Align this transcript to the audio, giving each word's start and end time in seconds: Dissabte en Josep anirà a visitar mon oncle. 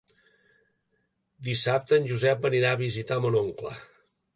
Dissabte 1.49 2.01
en 2.01 2.11
Josep 2.13 2.51
anirà 2.51 2.73
a 2.77 2.83
visitar 2.85 3.21
mon 3.27 3.41
oncle. 3.47 3.81